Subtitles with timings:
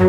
[0.00, 0.06] Åh,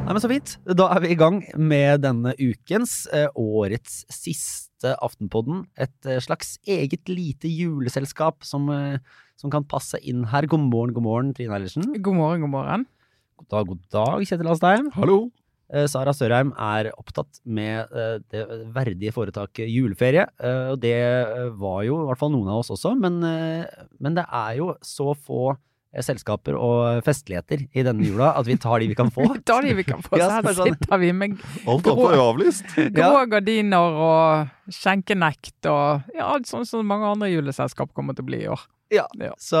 [0.00, 0.54] nei, men Så fint.
[0.64, 5.66] Da er vi i gang med denne ukens, eh, årets siste Aftenpodden.
[5.76, 8.96] Et eh, slags eget lite juleselskap som, eh,
[9.36, 10.48] som kan passe inn her.
[10.48, 11.92] God morgen, god morgen, Trine Eilertsen.
[12.00, 12.86] God morgen, god morgen.
[13.36, 14.88] God dag, god dag, Kjetil Astheim.
[14.96, 15.28] Hallo.
[15.72, 18.42] Eh, Sara Sørheim er opptatt med eh, det
[18.74, 20.26] verdige foretaket juleferie.
[20.42, 20.96] eh, Og det
[21.56, 23.20] var jo i hvert fall noen av oss også, men,
[23.98, 25.54] men det er jo så få
[25.92, 29.26] selskaper og festligheter i denne jula at vi tar de vi kan få.
[29.36, 32.64] Vi tar de vi kan få, Ja, så her sånn- sitter vi med er avlyst.
[32.96, 38.40] grå gardiner og skjenkenekt og ja, sånn som mange andre juleselskap kommer til å bli
[38.44, 38.64] i år.
[38.92, 39.06] Ja.
[39.16, 39.32] Ja.
[39.40, 39.58] Så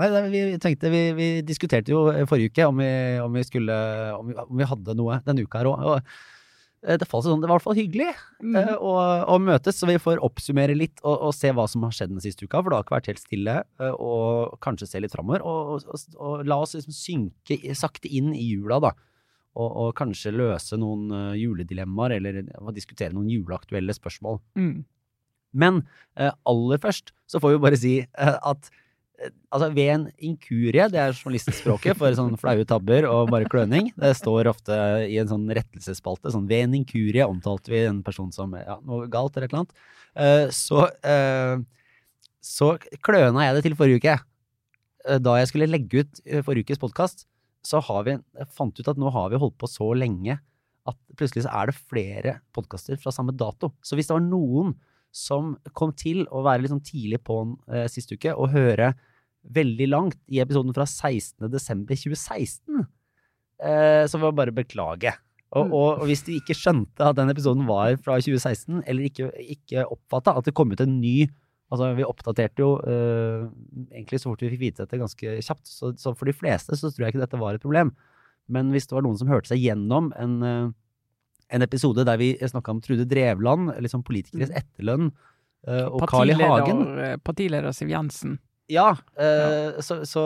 [0.00, 3.76] nei, nei, vi tenkte Vi, vi diskuterte jo forrige uke om vi, om vi skulle
[4.16, 5.82] om vi, om vi hadde noe denne uka her òg.
[5.84, 8.08] Og eh, det, falt sånn, det var i hvert fall hyggelig
[8.40, 8.54] Mm.
[8.56, 8.92] eh, å,
[9.28, 12.22] å møtes, så vi får oppsummere litt og, og se hva som har skjedd den
[12.24, 12.62] siste uka.
[12.62, 13.56] For det har ikke vært helt stille.
[13.84, 15.44] eh, Og kanskje se litt framover.
[15.44, 18.94] Og, og, og, la oss liksom synke sakte inn i jula, da.
[19.60, 24.40] Og, kanskje løse noen eh, juledilemmaer, eller eh, diskutere noen juleaktuelle spørsmål.
[24.56, 24.78] Mm.
[25.52, 25.82] Men
[26.18, 28.70] eh, aller først så får vi bare si eh, at
[29.20, 33.90] eh, altså ved en inkurie, det er journalistspråket for sånn flaue tabber og bare kløning,
[33.98, 38.30] det står ofte i en sånn rettelsesspalte, sånn ved en inkurie omtalte vi en person
[38.34, 40.88] som ja, noe galt eller et eller annet, så,
[42.42, 42.72] så
[43.06, 44.16] kløna jeg det til forrige uke.
[45.22, 47.28] Da jeg skulle legge ut forrige ukes podkast,
[47.62, 50.40] så har vi, jeg fant ut at nå har vi holdt på så lenge
[50.88, 53.72] at plutselig så er det flere podkaster fra samme dato.
[53.84, 54.74] Så hvis det var noen
[55.10, 58.92] som kom til å være litt sånn tidlig på'n eh, sist uke og høre
[59.50, 61.48] veldig langt i episoden fra 16.
[61.50, 62.86] desember 2016,
[63.64, 65.14] eh, så jeg bare beklage.
[65.50, 65.72] Og, Mm.
[65.74, 69.82] og, og hvis de ikke skjønte at den episoden var fra 2016, eller ikke, ikke
[69.90, 71.28] oppfatta at det kom ut en ny
[71.70, 73.44] Altså, vi oppdaterte jo eh,
[73.94, 76.90] egentlig så fort vi fikk vite dette ganske kjapt, så, så for de fleste så
[76.90, 77.92] tror jeg ikke dette var et problem.
[78.50, 80.72] Men hvis det var noen som hørte seg gjennom en, eh,
[81.50, 84.56] en episode der vi snakka om Trude Drevland, liksom politikeres Mm.
[84.62, 85.10] etterlønn,
[85.66, 86.36] eh, og Carl I.
[86.38, 86.84] Hagen
[87.26, 88.38] Partileder, eh, Siv Jensen.
[88.70, 89.80] Ja, ja.
[89.82, 90.22] Så, så,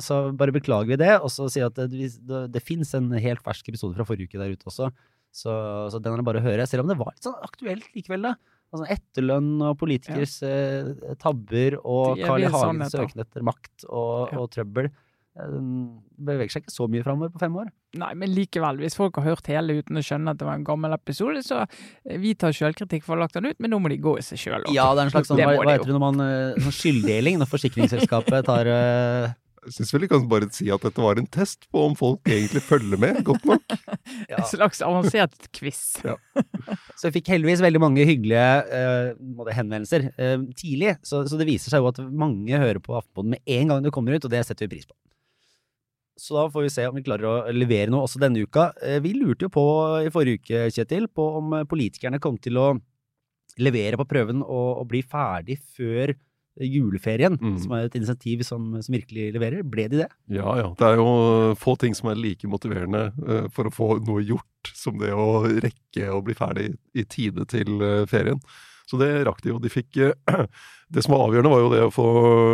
[0.00, 3.10] så bare beklager vi det, og så sier jeg at det, det, det fins en
[3.12, 4.88] helt fersk episode fra forrige uke der ute også,
[5.34, 5.52] så,
[5.92, 6.64] så den er det bare å høre.
[6.66, 8.34] Selv om det var litt sånn aktuelt likevel, da.
[8.74, 11.14] Altså Etterlønn og politikers ja.
[11.20, 12.48] tabber og Carl I.
[12.48, 13.04] Hagens sannheter.
[13.04, 14.38] søken etter makt og, Ja.
[14.40, 14.88] og trøbbel.
[15.34, 15.54] Eh,
[16.24, 17.70] beveger seg ikke så mye framover på fem år.
[17.98, 20.66] Nei, men likevel, hvis folk har hørt hele uten å skjønne at det var en
[20.66, 23.80] gammel episode, så eh, vi tar sjølkritikk for å ha lagt den ut, men nå
[23.82, 24.68] må de gå i seg sjøl.
[24.74, 27.40] Ja, det er en slags sånn, hva, hva heter det når man eh, sånn skylddeling,
[27.42, 29.32] når forsikringsselskapet tar uh...
[29.64, 32.28] Jeg syns vel vi kan bare si at dette var en test på om folk
[32.28, 33.62] egentlig følger med godt nok.
[34.30, 34.36] ja.
[34.36, 35.80] En slags avansert quiz.
[36.04, 40.98] Så jeg fikk heldigvis veldig mange hyggelige uh, henvendelser uh, tidlig.
[41.00, 43.94] Så, så det viser seg jo at mange hører på Aftenposten med en gang det
[43.96, 44.92] kommer ut, og det setter vi pris på.
[46.20, 48.68] Så da får vi se om vi klarer å levere noe også denne uka.
[48.82, 49.64] Eh, vi lurte jo på
[50.06, 52.68] i forrige uke, Kjetil, på om eh, politikerne kom til å
[53.58, 56.14] levere på prøven og, og bli ferdig før
[56.54, 57.56] juleferien, Mm.
[57.58, 59.64] som er et insentiv som, som virkelig leverer.
[59.66, 60.08] Ble de det?
[60.30, 60.68] Ja ja.
[60.78, 64.70] Det er jo få ting som er like motiverende eh, for å få noe gjort
[64.70, 68.38] som det å rekke å bli ferdig i tide til ferien.
[68.90, 69.58] Så det rakk de jo.
[69.62, 70.14] De fikk eh,
[70.94, 72.08] Det som var avgjørende, var jo det å få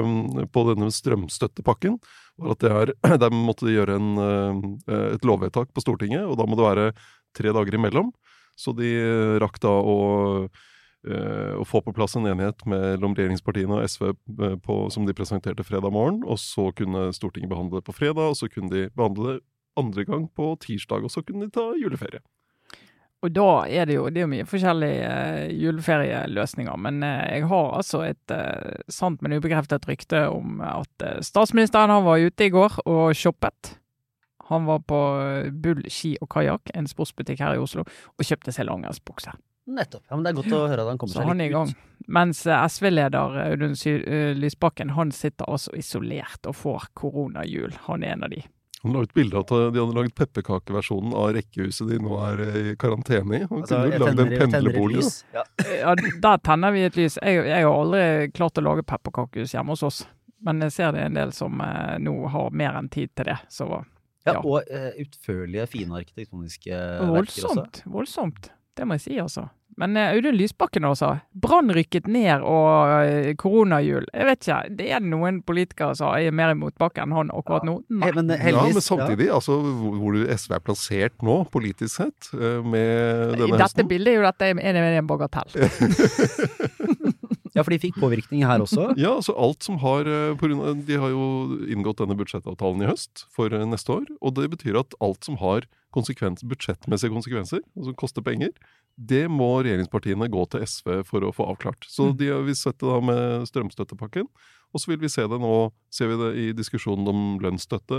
[0.07, 1.99] mm, på denne strømstøttepakken,
[2.41, 2.93] var at det er
[3.25, 6.91] Der måtte de gjøre en, eh, et lovvedtak på Stortinget, og da må det være
[7.37, 8.13] tre dager imellom.
[8.59, 9.97] Så de eh, rakk da å
[11.09, 15.17] eh, å få på plass en enighet mellom regjeringspartiene og SV eh, på, som de
[15.17, 18.91] presenterte fredag morgen, og så kunne Stortinget behandle det på fredag, og så kunne de
[18.93, 19.41] behandle det
[19.81, 22.23] andre gang på tirsdag, og så kunne de ta juleferie.
[23.21, 27.75] Og da er det jo, det er mye forskjellige uh, juleferieløsninger, men uh, jeg har
[27.77, 32.81] altså et uh, sant, men ubekreftet rykte om at statsministeren han var ute i går
[32.87, 33.75] og shoppet.
[34.49, 35.01] Han var på
[35.63, 39.37] Bull ski og kajakk, en sportsbutikk her i Oslo, og kjøpte seg langrennsbukse.
[39.71, 40.03] Nettopp.
[40.09, 41.53] Ja, men Det er godt å høre at han kommer Så seg han er i
[41.53, 41.71] gang.
[41.71, 42.09] ut.
[42.11, 43.77] Mens SV-leder Audun
[44.41, 47.77] Lysbakken, han sitter altså isolert og får koronahjul.
[47.87, 48.41] Han er en av de.
[48.83, 52.41] Han la ut bilde av at de hadde laget pepperkakeversjonen av rekkehuset de nå er
[52.47, 53.43] eh, i karantene i.
[53.51, 55.03] Han Altså, kunne lagd en pendlerbolig.
[55.37, 55.45] Ja.
[55.81, 55.95] Ja,
[56.25, 57.19] der tenner vi et lys.
[57.23, 60.01] Jeg, jeg har aldri klart å lage pepperkakehus hjemme hos oss.
[60.41, 63.29] Men jeg ser det er en del som eh, nå har mer enn tid til
[63.33, 63.39] det.
[63.53, 64.41] Så Ja, Ja.
[64.45, 67.47] og eh, utførlige, fine arkitektoniske verker også.
[67.53, 67.83] voldsomt.
[67.89, 68.51] Voldsomt.
[68.77, 69.47] Det må jeg si, altså.
[69.81, 71.15] Men eh, Audun Lysbakken også.
[71.41, 74.09] Brann rykket ned og eh, koronahjul.
[74.13, 74.59] Jeg vet ikke.
[74.81, 77.79] Det er noen politikere som er mer imot Bakken enn han akkurat nå.
[77.89, 78.13] Hey, Nei.
[78.19, 83.39] men eh, Ja, men samtidig, altså hvor SV er plassert nå, politisk sett, eh, med
[83.39, 85.57] I dette høsten bildet er jo dette en, en, en bagatell.
[87.61, 88.89] Ja, for de fikk påvirkning her også.
[89.01, 93.27] Ja, altså alt som har eh, av, De har jo inngått denne budsjettavtalen i høst
[93.37, 94.09] for eh, neste år.
[94.25, 98.55] Og det betyr at alt som har konsekvens, budsjettmessige konsekvenser, og som koster penger,
[99.01, 101.87] det må regjeringspartiene gå til SV for å få avklart.
[101.89, 102.17] Så Mm.
[102.21, 104.29] de har vi sett det da med strømstøttepakken.
[104.71, 107.97] Og så vil vi se det nå, ser vi det i diskusjonen om lønnsstøtte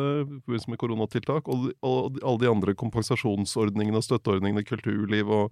[0.48, 5.52] med koronatiltak, og, og alle de andre kompensasjonsordningene og støtteordningene, kulturliv og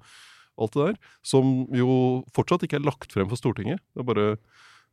[0.59, 1.89] alt det der, som jo
[2.35, 3.81] fortsatt ikke er lagt frem for Stortinget.
[3.95, 4.27] Det er bare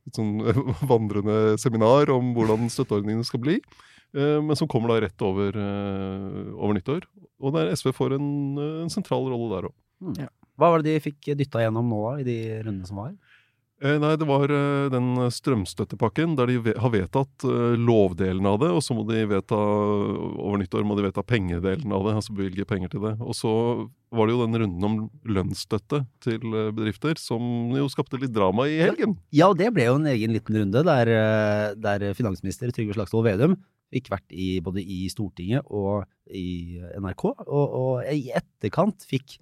[0.06, 0.36] et sånn
[0.92, 3.56] vandrende seminar om hvordan støtteordningene skal bli.
[4.14, 7.08] eh, Men som kommer da rett over, eh, over nyttår.
[7.42, 8.28] Og der SV får en,
[8.86, 9.74] en sentral rolle der òg.
[10.56, 13.10] Hva var det de fikk dytta gjennom nå, da, i de rundene som var?
[13.84, 18.70] Eh, nei, det var eh, den strømstøttepakken der de har vedtatt eh, lovdelen av det,
[18.72, 22.64] og så må de vedta over nyttår må de vedta pengedelen av det, altså bevilge
[22.68, 23.12] penger til det.
[23.20, 23.52] Og så
[24.16, 24.96] var det jo den runden om
[25.28, 26.40] lønnsstøtte til
[26.72, 29.18] bedrifter som jo skapte litt drama i helgen.
[29.28, 31.12] Ja, og det ble jo en egen liten runde der,
[31.76, 33.58] der finansminister Trygve Slagsvold Vedum
[33.92, 39.36] fikk vært i, både i Stortinget og i NRK, og, og i etterkant fikk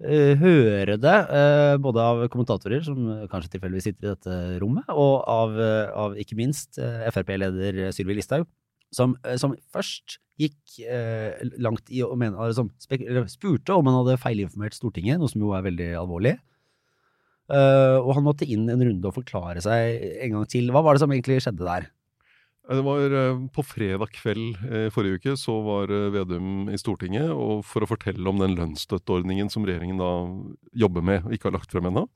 [0.00, 5.22] høre det, eh, både av kommentatorer, som eh, kanskje tilfeldigvis sitter i dette rommet, og
[5.30, 8.46] av, eh, av ikke minst eh, Frp-leder Sylvi Listhaug,
[8.92, 14.18] som, eh, som først gikk eh, langt i å mene, eller spurte om han hadde
[14.22, 16.36] feilinformert Stortinget, noe som jo er veldig alvorlig.
[17.52, 20.70] Eh, og han måtte inn en runde og forklare seg en gang til.
[20.72, 21.90] Hva var det som egentlig skjedde der?
[22.68, 27.30] Eh, Det var eh, På fredag kveld eh, forrige uke så var Vedum i Stortinget
[27.34, 30.10] og for å fortelle om den lønnsstøtteordningen som regjeringen da
[30.74, 32.06] jobber med og ikke har lagt frem ennå.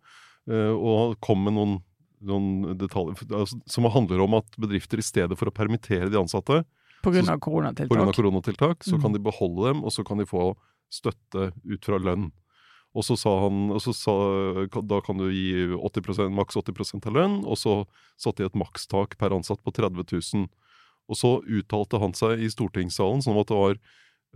[0.47, 1.73] Og kom med noen,
[2.23, 6.61] noen detaljer altså, som handler om at bedrifter i stedet for å permittere de ansatte
[7.03, 8.15] På grunn av koronatiltak.
[8.15, 9.03] koronatiltak, så Mm.
[9.03, 10.55] kan de beholde dem, og så kan de få
[10.89, 12.31] støtte ut fra lønn.
[12.97, 14.15] Og så sa han og så sa,
[14.73, 17.83] Da kan du gi 80% maks 80% av lønn, og så
[18.17, 20.47] satte de et makstak per ansatt på 30 000.
[21.07, 23.77] Og så uttalte han seg i stortingssalen som at det var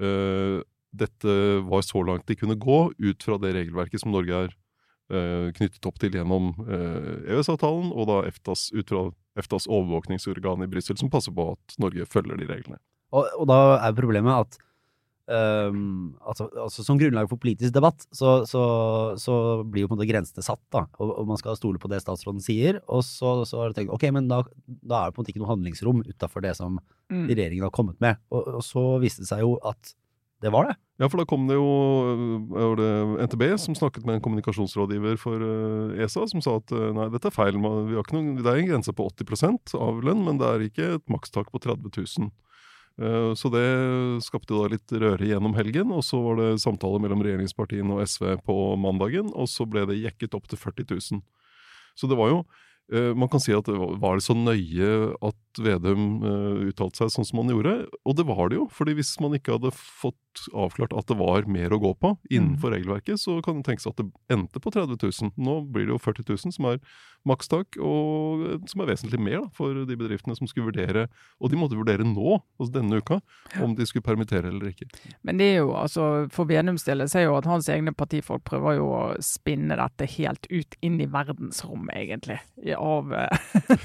[0.05, 0.61] øh,
[0.91, 1.35] dette
[1.67, 4.55] var så langt de kunne gå ut fra det regelverket som Norge er
[5.15, 9.05] øh, knyttet opp til gjennom øh, EØS-avtalen, og da EFTAs, ut fra
[9.39, 12.81] EFTAs overvåkningsorgan i Brussel, som passer på at Norge følger de reglene.
[13.15, 14.59] Og, og da er problemet at
[15.31, 18.63] ehm, altså, altså Som grunnlag for politisk debatt, så, så,
[19.21, 19.35] så
[19.65, 20.85] blir jo på en måte grensene satt, da.
[20.99, 22.83] Og, og man skal stole på det statsråden sier.
[22.89, 25.35] Og så, så har du tenkt ok, men da, da er det på en måte
[25.35, 26.81] ikke noe handlingsrom utafor det som
[27.11, 27.25] Mm.
[27.27, 28.21] regjeringen har kommet med.
[28.31, 29.97] Og, og så viste det seg jo at
[30.41, 30.77] det var det.
[31.03, 31.65] Ja, for da kom det jo
[32.53, 32.91] var det
[33.27, 37.29] NTB som snakket med en kommunikasjonsrådgiver for eh, ESA, som sa at eh, nei, dette
[37.29, 37.59] er feil.
[37.59, 40.65] Vi har ikke noen, det er en grense på 80 av lønn, men det er
[40.69, 42.31] ikke et makstak på 30 000.
[43.01, 43.65] Eh, Så det
[44.25, 48.37] skapte da litt røre gjennom helgen, og så var det samtale mellom regjeringspartiene og SV
[48.45, 51.23] på mandagen, og så ble det jekket opp til 40 000.
[51.97, 52.45] Så det var jo
[52.93, 57.27] eh, Man kan si at var det så nøye at Vedum eh, uttalte seg sånn
[57.27, 57.75] som han gjorde?
[58.07, 61.49] Og det var det jo, fordi hvis man ikke hadde fått avklart at det var
[61.51, 65.01] mer å gå på innenfor regelverket, så kan det tenkes at det endte på 30
[65.03, 65.33] 000.
[65.41, 66.79] Nå blir det jo 40 000 som er
[67.29, 71.07] makstak, og eh, som er vesentlig mer da, for de bedriftene som skulle vurdere,
[71.41, 73.21] og de måtte vurdere nå, altså denne uka,
[73.65, 74.89] om de skulle permittere eller ikke.
[75.27, 78.79] Men det er jo, altså, for Vedums del, ser jo at hans egne partifolk prøver
[78.79, 82.39] jo å spinne dette helt ut inn i verdensrommet, egentlig.
[82.79, 83.13] Av,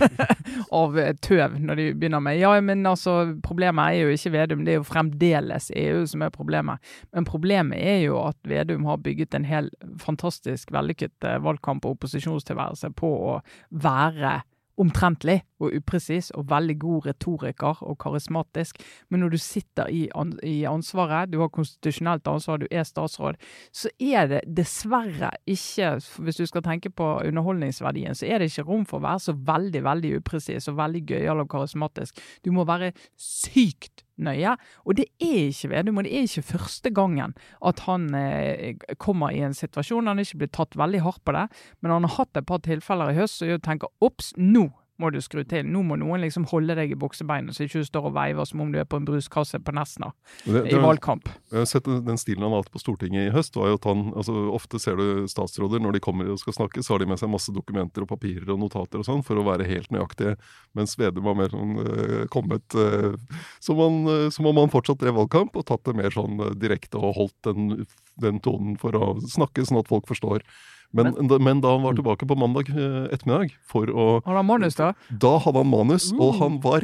[0.82, 4.76] av tøv, når de begynner med Ja, men altså, problemet er jo ikke Vedum, det
[4.76, 6.82] er jo fremdeles EU som er problemet.
[7.14, 9.70] Men problemet er jo at Vedum har bygget en hel
[10.02, 13.40] fantastisk vellykket eh, valgkamp og opposisjonstilværelse på å
[13.72, 14.42] være
[14.82, 18.82] omtrentlig og upresis og veldig god retoriker og karismatisk.
[19.10, 23.40] Men når du sitter i, an i ansvaret, du har konstitusjonelt ansvar, du er statsråd,
[23.72, 25.96] så er det dessverre ikke,
[26.26, 29.38] hvis du skal tenke på underholdningsverdien, så er det ikke rom for å være så
[29.48, 32.20] veldig, veldig upresis og veldig gøyal og karismatisk.
[32.46, 34.54] Du må være sykt nøye,
[34.86, 37.34] og det er ikke Vedum, og det er ikke første gangen
[37.66, 40.08] at han eh, kommer i en situasjon.
[40.08, 41.46] Han ikke blitt tatt veldig hardt på det,
[41.82, 44.70] men han har hatt et par tilfeller i høst som tenker obs, nå
[45.02, 45.66] må du skru til.
[45.68, 48.64] Nå må noen liksom holde deg i buksebeinet, så ikke du står og veiver som
[48.64, 50.12] om du er på en bruskasse på Nesna
[50.46, 51.28] Det, i valgkamp.
[51.52, 53.58] Jeg har sett den stilen han har hatt på Stortinget i høst.
[53.60, 56.84] var jo at han, altså Ofte ser du statsråder når de kommer og skal snakke,
[56.84, 59.48] så har de med seg masse dokumenter og papirer og notater og sånn for å
[59.48, 60.38] være helt nøyaktige.
[60.78, 63.18] Mens Vedum var mer sånn øh, kommet øh,
[63.64, 67.02] som, han, øh, som om han fortsatt drev valgkamp og tatt det mer sånn direkte
[67.02, 67.84] og holdt den,
[68.22, 70.46] den tonen for å snakke sånn at folk forstår.
[70.94, 74.48] Men, da, men da han var tilbake på mandag øh, ettermiddag for å Hadde han
[74.48, 74.94] manus, da?
[75.10, 76.40] Da hadde han manus, og Uh.
[76.44, 76.82] han var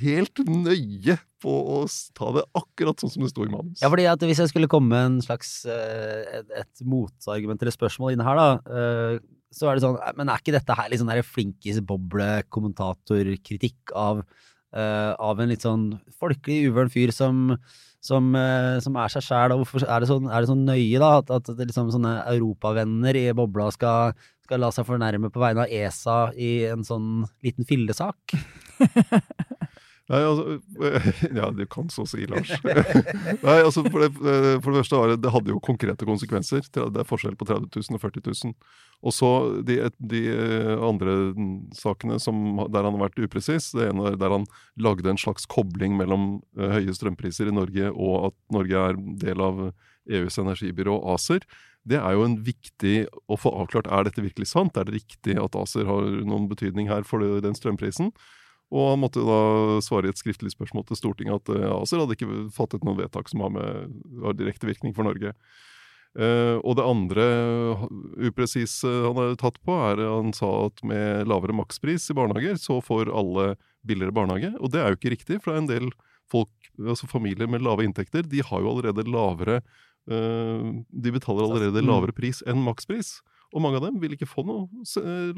[0.00, 1.84] helt nøye på å
[2.16, 3.82] ta det akkurat sånn som det sto i manus.
[3.82, 7.74] Ja, fordi at hvis jeg skulle komme med en slags eh, et, et motargument eller
[7.74, 9.14] spørsmål inne her, da, eh,
[9.54, 14.16] så er det sånn Men er ikke dette her litt sånn flinkis-boble-kommentatorkritikk av,
[14.74, 15.84] eh, av en litt sånn
[16.16, 17.34] folkelig, uvøren fyr som,
[18.04, 21.10] som, eh, som er seg sjæl, hvorfor er det, sånn, er det så, nøye, da,
[21.22, 24.12] at, at liksom sånne europavenner i bobla skal,
[24.44, 28.36] skal la seg fornærme på vegne av ESA i en sånn liten fillesak?
[30.12, 30.58] Nei, altså,
[31.38, 32.50] ja, du kan så si, Lars.
[33.46, 36.66] Nei, altså, for det, for det første var det, det hadde jo konkrete konsekvenser.
[36.68, 38.52] Det er forskjell på 30 000 og 40 000.
[39.04, 39.30] Og så
[39.64, 39.78] de,
[40.12, 40.22] de
[40.76, 41.16] andre
[41.76, 42.36] sakene som,
[42.68, 43.70] der han har vært upresis.
[43.72, 44.46] Det ene er der han
[44.76, 49.66] lagde en slags kobling mellom høye strømpriser i Norge og at Norge er del av
[50.04, 51.44] EUs energibyrå ACER.
[51.84, 52.96] Det er jo en viktig
[53.28, 54.76] å få avklart er dette virkelig sant.
[54.76, 58.12] Er det riktig at ACER har noen betydning her for den strømprisen?
[58.74, 59.38] Og han måtte da
[59.84, 63.30] svare i et skriftlig spørsmål til Stortinget at uh, ACER hadde ikke fattet noe vedtak
[63.30, 65.34] som har, med, har direkte virkning for Norge.
[66.14, 67.24] Uh, og det andre
[68.22, 72.80] upresise han har tatt på, er han sa at med lavere makspris i barnehager, så
[72.82, 73.54] får alle
[73.86, 74.52] billigere barnehage.
[74.60, 75.88] Og det er jo ikke riktig, for det er en del
[76.30, 79.60] folk, altså familier med lave inntekter, de har jo allerede lavere
[80.10, 81.90] uh, De betaler allerede Mm.
[81.90, 83.20] lavere pris enn makspris.
[83.54, 84.66] Og mange av dem vil ikke få noe,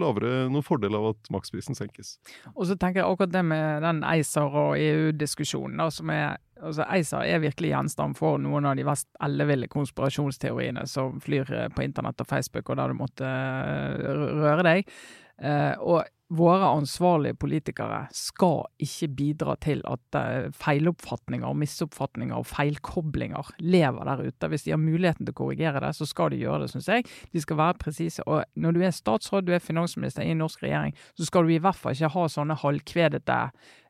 [0.00, 2.14] lavere, noe fordel av at maksprisen senkes.
[2.54, 5.84] Og så tenker jeg akkurat det med den ACER og EU-diskusjonen.
[5.92, 11.20] som er, altså ACER er virkelig gjenstand for noen av de mest elleville konspirasjonsteoriene som
[11.20, 14.08] flyr eh, på internett og Facebook og der du måtte eh,
[14.40, 14.96] røre deg.
[15.36, 23.52] Eh, og våre ansvarlige politikere skal ikke bidra til at uh, feiloppfatninger, misoppfatninger og feilkoblinger
[23.62, 24.50] lever der ute.
[24.50, 27.06] Hvis de har muligheten til å korrigere det, så skal de gjøre det, syns jeg.
[27.32, 28.26] De skal være presise.
[28.26, 31.54] Og når du er statsråd, du er finansminister i en norsk regjering, så skal du
[31.54, 33.40] i hvert fall ikke ha sånne halvkvedete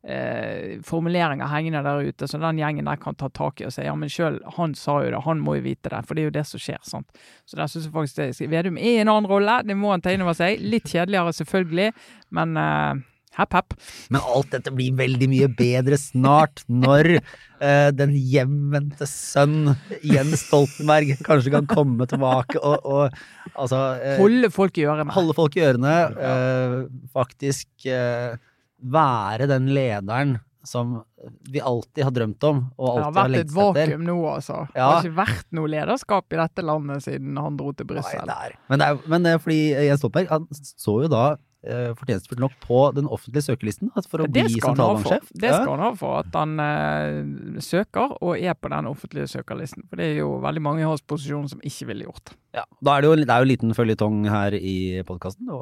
[0.06, 3.86] eh, formuleringer hengende der ute, så den gjengen der kan ta tak i og si
[3.86, 6.04] ja, men sjøl han sa jo det, han må jo vite det.
[6.06, 6.80] For det er jo det som skjer.
[6.86, 7.26] sant?
[7.48, 10.04] Så der syns jeg faktisk det Vedum er i en annen rolle, det må han
[10.04, 10.62] ta inn over seg.
[10.62, 11.90] Litt kjedeligere, selvfølgelig,
[12.38, 13.04] men eh,
[13.36, 13.76] hepp, hepp.
[14.14, 19.74] Men alt dette blir veldig mye bedre snart, når uh, den hjemvendte sønn
[20.06, 25.12] Jens Stoltenberg kanskje kan komme tilbake og, og altså uh, Holde folk i ørene.
[25.16, 25.96] holde folk i ørene.
[26.16, 26.78] Uh,
[27.16, 28.36] faktisk eh,
[28.82, 31.02] være den lederen som
[31.50, 34.60] vi alltid har drømt om, og Det har alltid har vært et vakuum nå, altså.
[34.74, 38.22] Det har ikke vært noe lederskap i dette landet siden han dro til Brussel.
[38.68, 41.24] Men, det er, men det er fordi Jens Stoltenberg han så jo da
[41.66, 45.30] eh, fortjenstfullt nok på den offentlige søkelisten at for å Det bli sentralbanksjef.
[45.32, 49.86] Det skal han ha for at han eh, søker og er på den offentlige søkerlisten.
[49.90, 52.34] For det er jo veldig mange i hans posisjon som ikke ville gjort.
[52.56, 55.52] Ja, da er det jo det er jo en liten føljetong her i podkasten.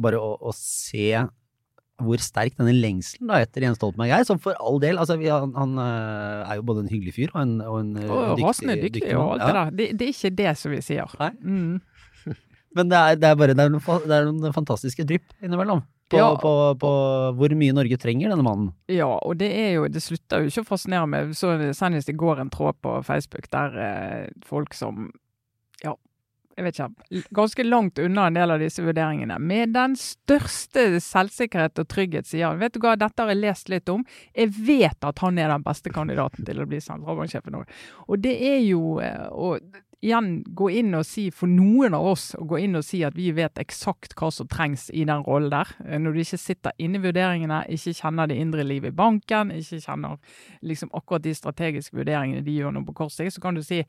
[0.00, 1.20] Bare å, å se
[2.04, 4.24] hvor sterk denne lengselen da etter Jens Stoltenberg er.
[4.28, 7.30] Som for all del altså vi, han, han eh, er jo både en hyggelig fyr
[7.34, 9.46] og en, og en eh, Og dyktig, rasende dyktig og alt mann.
[9.46, 9.70] det der.
[9.78, 11.16] Det, det er ikke det som vi sier.
[11.20, 11.30] Nei.
[11.44, 11.80] Mm.
[12.76, 15.80] Men det er, det er bare det er noen, det er noen fantastiske drypp innimellom.
[16.10, 16.28] På, Ja.
[16.42, 16.50] på,
[16.82, 16.88] på
[17.38, 18.72] hvor mye Norge trenger denne mannen.
[18.90, 21.30] Ja, og det er jo Det slutter jo ikke å fascinere meg.
[21.38, 25.29] Så senest i går en tråd på Facebook der eh, folk som Ja,
[26.60, 27.22] jeg vet ikke.
[27.36, 29.38] Ganske langt unna en del av disse vurderingene.
[29.40, 33.72] Med den største selvsikkerhet og trygghet sier han Vet du hva, dette har jeg lest
[33.72, 34.04] litt om.
[34.36, 37.78] Jeg vet at han er den beste kandidaten til å bli sentralbanksjef i Norge.
[38.08, 39.54] Og det er jo eh, å
[40.00, 43.16] igjen gå inn og si, for noen av oss, å gå inn og si at
[43.16, 45.74] vi vet eksakt hva som trengs i den rollen der.
[45.84, 49.52] Eh, Når du ikke sitter inne i vurderingene, ikke kjenner det indre livet i banken,
[49.52, 50.16] ikke kjenner
[50.64, 53.82] liksom akkurat de strategiske vurderingene de gjør nå på kort sikt, så kan du si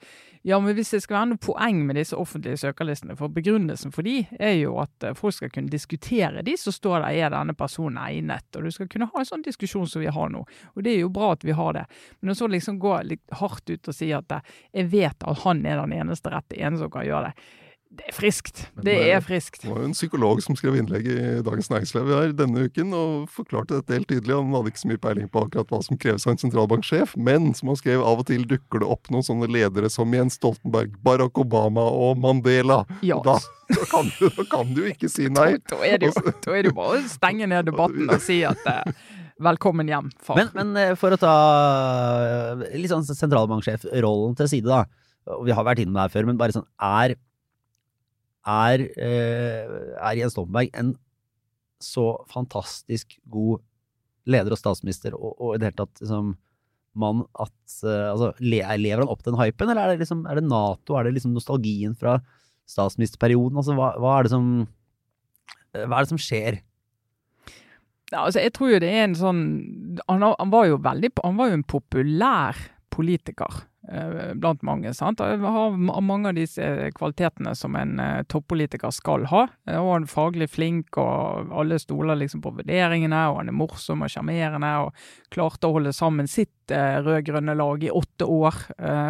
[0.43, 4.03] ja, men hvis det skal være noe poeng med disse offentlige søkerlistene, for begrunnelsen for
[4.07, 7.55] de er jo at eh, folk skal kunne diskutere de som står der, er denne
[7.55, 10.43] personen egnet, og du skal kunne ha en sånn diskusjon som vi har nå.
[10.75, 11.85] Og det er jo bra at vi har det.
[12.19, 15.63] Men så liksom gå litt hardt ut og si at eh, jeg vet at han
[15.65, 17.49] er den eneste rette, en som kan gjøre det,
[17.91, 18.61] det er friskt.
[18.75, 19.63] Men Det er friskt.
[19.65, 23.25] Det var jo en psykolog som skrev innlegg i Dagens Næringsliv her denne uken og
[23.35, 24.37] forklarte dette helt tydelig.
[24.37, 27.51] Han hadde ikke så mye peiling på akkurat hva som kreves av en sentralbanksjef, men
[27.57, 30.95] som han skrev, av og til dukker det opp noen sånne ledere som Jens Stoltenberg,
[31.03, 32.85] Barack Obama og Mandela.
[33.03, 33.19] Ja.
[33.27, 33.35] Da,
[33.73, 35.57] da, kan du, da kan du ikke si nei.
[35.71, 38.39] Da er det jo da er det jo bare å stenge ned debatten og si
[38.47, 39.03] at eh,
[39.51, 40.39] velkommen hjem, far.
[40.39, 41.35] Men, men eh, for å ta
[42.23, 44.85] eh, litt sånn sentralbanksjefrollen til side, da.
[45.29, 47.15] Og vi har vært innom det her før, men bare sånn Er,
[48.47, 50.95] er, eh, er Jens Stoltenberg en
[51.81, 53.61] så fantastisk god
[54.29, 56.35] leder og statsminister, og, i det hele tatt liksom
[57.01, 60.47] mann at eh, Altså, lever han opp den hypen, eller er det liksom Er det
[60.47, 62.19] Nato, er det liksom nostalgien fra
[62.69, 63.57] statsministerperioden?
[63.57, 64.51] Altså, hva, hva er som
[65.71, 66.61] Hva er det som skjer?
[68.11, 69.43] Ja, altså, jeg tror jo det er en sånn
[70.09, 72.59] Han, han var jo veldig Han var jo en populær
[72.91, 73.61] politiker.
[73.91, 74.93] Eh, blant mange.
[74.97, 75.19] sant?
[75.19, 79.45] Har mange av disse kvalitetene som en uh, toppolitiker skal ha.
[79.75, 84.05] Og han er faglig flink, og alle stoler liksom på vurderingene, og han er morsom
[84.05, 88.55] og sjarmerende, og klarte å holde sammen sitt rød-grønne lag i åtte år,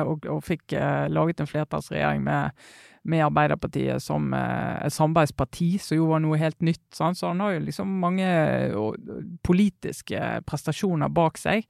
[0.07, 0.73] og, og, fikk
[1.13, 2.55] laget en flertallsregjering med
[3.03, 6.83] med Arbeiderpartiet som eh, et samarbeidsparti, som jo var noe helt nytt.
[6.93, 7.17] Sant?
[7.17, 8.27] Så han har jo liksom mange
[9.45, 11.65] politiske prestasjoner bak seg.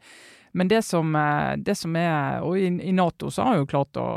[0.52, 3.70] Men det som, eh, det som, er Og i, i, Nato så har han jo
[3.72, 4.08] klart å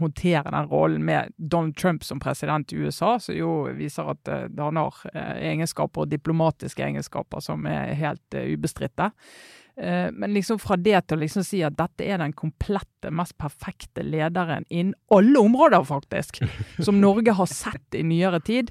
[0.00, 4.46] håndtere den rollen med Donald Trump som president i USA, som jo viser at uh,
[4.58, 9.10] han har uh, egenskaper diplomatiske egenskaper som er helt ubestridte.
[9.74, 14.04] Men liksom fra det til å liksom si at dette er den komplette, mest perfekte
[14.06, 16.38] lederen innen alle områder, faktisk,
[16.78, 18.70] som Norge har sett i nyere tid,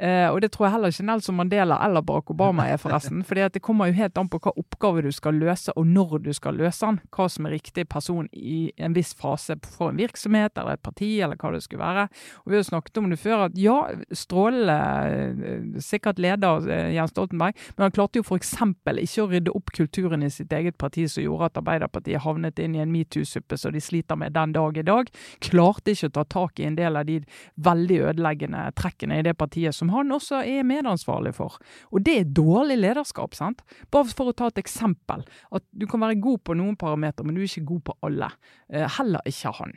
[0.00, 3.20] Uh, og det tror jeg heller ikke Nelson Mandela eller Barack Obama er, forresten.
[3.28, 6.30] fordi det kommer jo helt an på hva oppgave du skal løse, og når du
[6.32, 7.00] skal løse den.
[7.12, 11.10] Hva som er riktig person i en viss fase for en virksomhet eller et parti,
[11.20, 12.06] eller hva det skulle være.
[12.44, 13.76] Og Vi har snakket om det før, at ja,
[14.16, 14.78] strålende
[15.10, 18.54] eh, sikkert leder uh, Jens Stoltenberg, men han klarte jo f.eks.
[18.56, 22.78] ikke å rydde opp kulturen i sitt eget parti som gjorde at Arbeiderpartiet havnet inn
[22.78, 25.12] i en metoo-suppe som de sliter med den dag i dag.
[25.44, 27.20] Klarte ikke å ta tak i en del av de
[27.60, 31.58] veldig ødeleggende trekkene i det partiet som han også er medansvarlig for.
[31.90, 33.34] Og det er dårlig lederskap.
[33.34, 33.62] sant?
[33.90, 35.24] Bare for å ta et eksempel.
[35.52, 38.30] At du kan være god på noen parametere, men du er ikke god på alle.
[38.72, 39.74] Eh, heller ikke han.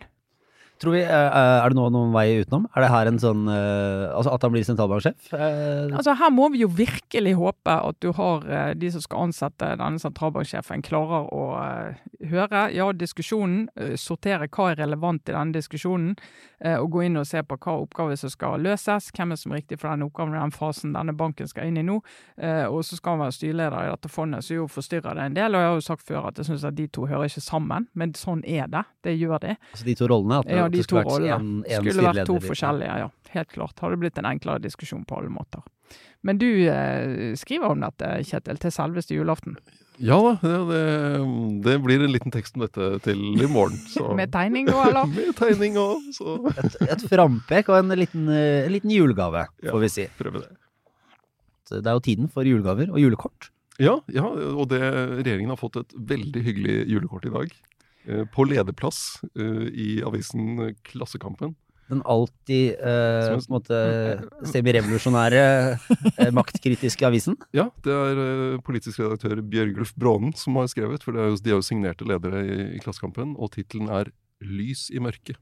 [0.82, 1.10] Tror vi, eh,
[1.64, 2.66] Er det nå noen vei utenom?
[2.76, 5.30] Er det her en sånn eh, Altså at han blir sentralbanksjef?
[5.34, 9.70] Eh, altså Her må vi jo virkelig håpe at du har de som skal ansette
[9.80, 11.44] denne sentralbanksjefen, klarer å
[12.30, 13.68] høre ja, diskusjonen,
[14.00, 16.16] sortere hva er relevant i denne diskusjonen,
[16.64, 19.62] og gå inn og se på hva oppgaver som skal løses, hvem er som er
[19.62, 22.00] riktig for den oppgaven i den fasen denne banken skal inn i nå.
[22.72, 25.56] Og så skal han være styreleder i dette fondet, så jo forstyrrer det en del.
[25.58, 27.88] Og jeg har jo sagt før at jeg syns at de to hører ikke sammen,
[27.94, 28.86] men sånn er det.
[29.04, 29.58] Det gjør de.
[29.74, 30.42] Altså de to rollene?
[30.44, 31.78] At ja, de to rollene.
[31.80, 33.12] Skulle vært to forskjellige, ja.
[33.34, 33.80] Helt klart.
[33.82, 35.64] Hadde blitt en enklere diskusjon på alle måter.
[36.24, 39.58] Men du eh, skriver om dette, Kjetil, til selveste julaften?
[40.02, 40.80] Ja da, det,
[41.68, 43.78] det, blir en liten tekst om dette til i morgen.
[44.20, 45.10] Med tegning òg, eller?
[45.18, 49.82] Med tegning òg, så Et, et frampek og en liten, en liten julegave, får ja,
[49.84, 50.08] vi si.
[50.20, 50.52] Prøve det.
[51.74, 53.50] Det er jo tiden for julegaver og julekort.
[53.82, 54.82] Ja, ja og det,
[55.24, 57.54] regjeringen har fått et veldig hyggelig julekort i dag.
[58.08, 61.56] Eh, på lederplass eh, i avisen Klassekampen.
[61.92, 63.80] Den alltid eh, på en måte
[64.50, 65.44] semirevolusjonære,
[66.18, 67.38] eh, maktkritiske avisen?
[67.60, 71.04] Ja, det er politisk redaktør Bjørgulf Brånen som har skrevet.
[71.04, 74.12] For er jo, de er jo signerte ledere i, i Klassekampen, og tittelen er
[74.44, 75.40] 'Lys i mørket'.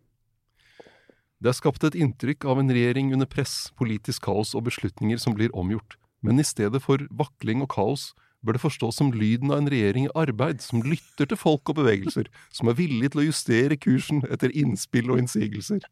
[1.41, 5.34] Det er skapt et inntrykk av en regjering under press, politisk kaos og beslutninger som
[5.34, 5.97] blir omgjort.
[6.21, 10.08] Men i stedet for vakling og kaos bør det forstås som lyden av en regjering
[10.08, 14.23] i arbeid, som lytter til folk og bevegelser, som er villig til å justere kursen
[14.34, 15.86] etter innspill og innsigelser.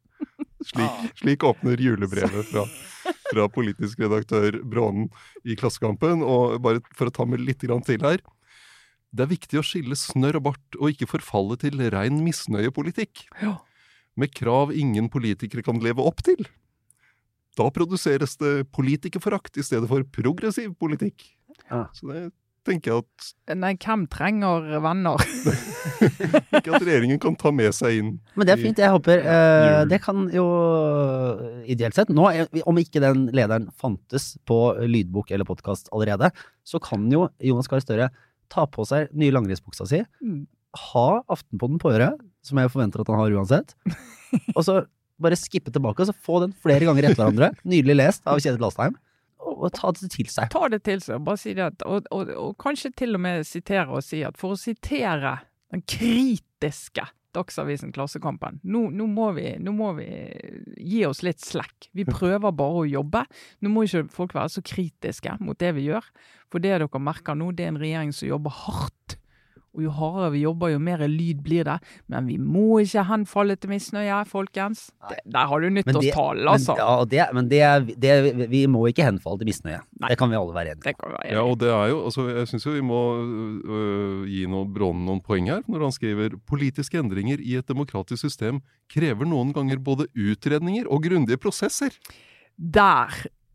[0.59, 1.05] Slik, ah.
[1.15, 2.65] slik åpner julebrevet fra,
[3.29, 5.07] fra politisk redaktør Brånen
[5.47, 6.25] i Klassekampen.
[6.25, 8.19] Og bare for å ta med litt til her.
[9.09, 13.29] Det er viktig å skille snørr og bart, og ikke forfalle til rein misnøyepolitikk.
[14.19, 16.43] Med krav ingen politikere kan leve opp til.
[17.57, 21.23] Da produseres det politikerforakt i stedet for progressiv politikk.
[21.67, 21.87] Ja.
[21.93, 22.29] Så det
[22.67, 25.21] tenker jeg at Nei, hvem trenger venner?
[26.59, 28.81] ikke at regjeringen kan ta med seg inn Men det er fint.
[28.81, 30.45] Jeg håper uh, Det kan jo
[31.69, 32.27] ideelt sett Nå,
[32.69, 36.31] om ikke den lederen fantes på lydbok eller podkast allerede,
[36.67, 38.09] så kan jo Jonas Gahr Støre
[38.49, 40.39] ta på seg nye langrennsbuksa si, mm.
[40.89, 43.75] ha Aftenpodden på øret, som jeg forventer at han har uansett,
[44.57, 44.79] og så
[45.21, 47.51] bare skippe tilbake og så få den flere ganger etter hverandre.
[47.67, 48.97] Nydelig lest av Kjetil Astheim
[49.39, 50.49] og ta det til seg.
[50.53, 51.69] Ta det til seg, bare si det.
[51.87, 55.39] Og, og, og, kanskje til og med sitere og si at for å sitere
[55.73, 60.07] den kritiske Dagsavisen Klassekampen, nå, nå, må vi, nå, må vi,
[60.81, 61.91] gi oss litt slack.
[61.93, 63.21] Vi prøver bare å jobbe.
[63.61, 66.07] Nå må ikke folk være så kritiske mot det vi gjør.
[66.49, 69.18] For det dere merker nå, det er en regjering som jobber hardt
[69.75, 71.77] og jo hardere vi jobber, jo mer lyd blir det.
[72.11, 74.87] Men vi må ikke henfalle til misnøye, folkens.
[75.09, 76.75] Det, der har du nyttårstale, altså.
[76.75, 79.81] Men, ja, det, men det, det, vi må ikke henfalle til misnøye.
[80.01, 80.11] Nei.
[80.13, 81.17] Det kan vi alle være enige om.
[81.29, 85.05] Ja, og det er jo, altså, jeg syns jo vi må øh, gi noe, Brånen
[85.07, 89.81] noen poeng her, når han skriver politiske endringer i et demokratisk system krever noen ganger
[89.81, 91.93] både utredninger og grundige prosesser.
[92.59, 93.13] Der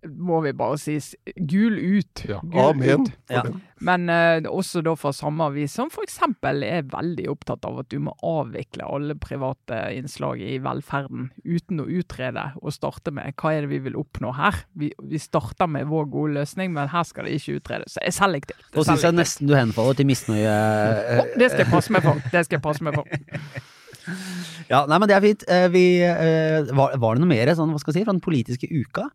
[0.09, 0.97] må vi bare si
[1.37, 2.25] gul ut.
[2.29, 3.07] Ja, gul amen.
[3.07, 3.31] Ut.
[3.33, 3.43] Ja.
[3.85, 6.19] Men uh, også da fra samme avis, som f.eks.
[6.45, 11.88] er veldig opptatt av at du må avvikle alle private innslag i velferden uten å
[11.90, 14.62] utrede og starte med hva er det vi vil oppnå her.
[14.79, 17.97] Vi, vi starter med vår gode løsning, men her skal det ikke utredes.
[17.99, 18.64] Så jeg selger til.
[18.77, 20.57] Nå syns jeg nesten du henfaller til misnøye.
[21.21, 22.25] Oh, det skal jeg passe meg for.
[22.33, 23.09] Det skal jeg passe meg for.
[24.69, 25.45] Ja, nei, men det er fint.
[25.49, 25.85] Eh, Vi,
[26.77, 29.07] var, var det noe mer sånn, hva skal jeg si, fra den politiske uka?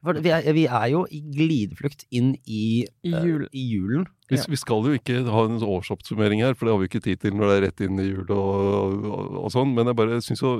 [0.00, 3.44] For vi er, vi er jo i glideflukt inn i, I jul.
[3.44, 4.06] uh, i julen.
[4.30, 7.20] Vi, vi skal jo ikke ha en årsoppsummering her, for det har vi ikke tid
[7.20, 9.74] til når det er rett inn i jul og, og, og sånn.
[9.76, 10.54] Men jeg bare syns jo,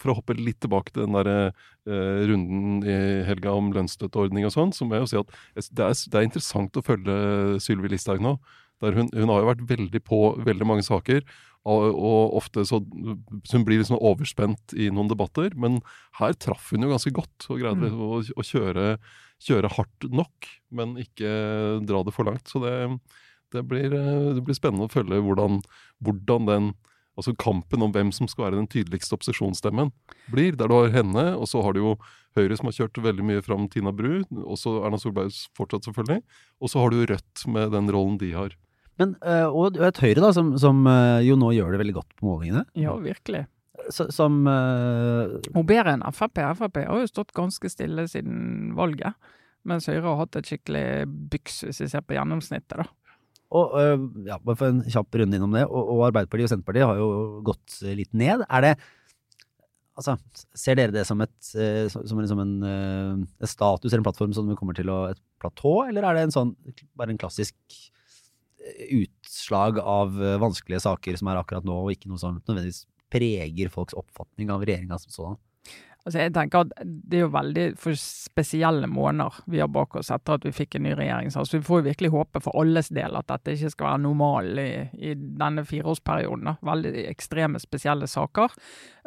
[0.00, 2.96] for å hoppe litt tilbake til den der uh, runden i
[3.28, 6.26] helga om lønnsstøtteordning og sånn, så må jeg jo si at det er, det er
[6.26, 7.20] interessant å følge
[7.62, 8.34] Sylvi Listhaug nå.
[8.80, 11.22] Der hun, hun har jo vært veldig på veldig mange saker.
[11.68, 12.78] Og, og ofte så,
[13.44, 15.52] så hun blir liksom overspent i noen debatter.
[15.60, 15.80] Men
[16.20, 17.98] her traff hun jo ganske godt og greide Mm.
[18.00, 18.86] å, å kjøre,
[19.44, 21.28] kjøre hardt nok, men ikke
[21.84, 22.48] dra det for langt.
[22.48, 22.72] Så det,
[23.52, 25.60] det, blir, eh, det blir spennende å følge hvordan,
[26.04, 26.72] hvordan den
[27.18, 29.90] Altså kampen om hvem som skal være den tydeligste opposisjonsstemmen
[30.32, 30.54] blir.
[30.56, 31.90] Der du har henne, og så har du jo
[32.38, 36.22] Høyre som har kjørt veldig mye fram Tina Bru, også Erna Solberg fortsatt selvfølgelig.
[36.62, 38.54] Og så har du Rødt med den rollen de har.
[39.00, 42.14] Men, eh, og et Høyre da, som, som eh, jo nå gjør det veldig godt
[42.18, 42.66] på målingene.
[42.78, 43.46] Ja, virkelig.
[43.90, 46.42] Så, som eh, Og bedre enn Frp.
[46.58, 49.16] Frp har jo stått ganske stille siden valget.
[49.68, 50.86] Mens Høyre har hatt et skikkelig
[51.32, 52.88] byks, hvis vi ser på gjennomsnittet, da.
[53.50, 53.72] Og
[54.28, 57.08] ja, bare for en kjapp runde innom det, og, og Arbeiderpartiet og Senterpartiet har jo
[57.48, 58.46] gått eh, litt ned.
[58.48, 58.74] Er det
[60.00, 60.14] Altså,
[60.56, 64.30] ser dere det som et eh, som, som liksom en en status eller en plattform
[64.32, 66.52] som vi kommer til å Et platå, eller er det en sånn
[66.96, 67.99] bare en klassisk eh,
[68.90, 73.72] utslag av eh, vanskelige saker som er akkurat nå, og ikke noe som nødvendigvis preger
[73.72, 75.40] folks oppfatning av regjeringa som sådan?
[76.00, 80.08] Altså jeg tenker at Det er jo veldig for spesielle måneder vi har bak oss
[80.14, 81.28] etter at vi fikk en ny regjering.
[81.32, 84.60] Så vi får jo virkelig håpe for alles del at dette ikke skal være normalen
[84.62, 86.54] i, i denne fireårsperioden.
[86.64, 88.54] Veldig ekstreme, spesielle saker.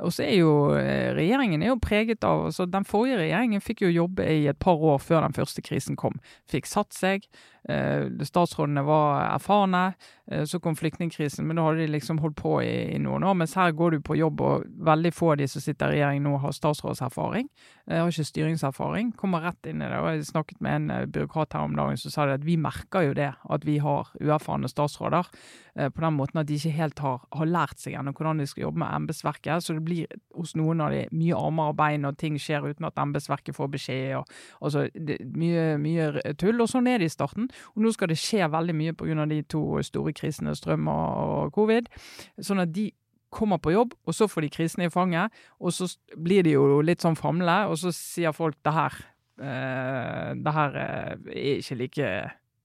[0.06, 3.88] Og så er jo eh, regjeringen er jo preget av altså Den forrige regjeringen fikk
[3.88, 6.22] jo jobbe i et par år før den første krisen kom.
[6.52, 7.26] Fikk satt seg.
[7.70, 9.94] Eh, statsrådene var erfarne.
[10.32, 13.38] Eh, så kom flyktningkrisen, men da hadde de liksom holdt på i, i noen år.
[13.40, 16.24] Mens her går du på jobb, og veldig få av de som sitter i regjering
[16.26, 17.48] nå har statsrådserfaring.
[17.90, 19.12] Eh, har ikke styringserfaring.
[19.20, 19.98] Kommer rett inn i det.
[20.00, 22.56] Og jeg snakket med en eh, byråkrat her om dagen som sa det at vi
[22.56, 25.28] merker jo det, at vi har uerfarne statsråder.
[25.76, 28.48] eh, På den måten at de ikke helt har, har lært seg ennå hvordan de
[28.48, 29.64] skal jobbe med embetsverket.
[29.64, 32.88] Så det blir hos noen av de mye armer og bein, og ting skjer uten
[32.88, 34.16] at embetsverket får beskjed.
[34.16, 34.26] og
[34.62, 36.62] altså, det, mye, mye tull.
[36.64, 37.52] Og sånn er det i starten.
[37.76, 39.26] Og nå skal det skje veldig mye pga.
[39.28, 41.92] de to store krisene, strøm og, og covid.
[42.40, 42.92] Sånn at de
[43.34, 45.34] kommer på jobb, og så får de krisene i fanget.
[45.60, 49.02] Og så blir de jo litt sånn famle, og så sier folk det her
[49.42, 52.14] eh, Det her eh, er ikke like